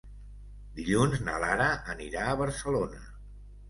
Dilluns 0.79 1.23
na 1.29 1.37
Lara 1.45 1.69
anirà 1.97 2.29
a 2.29 2.37
Barcelona. 2.45 3.09